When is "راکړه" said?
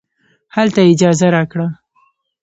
1.35-1.67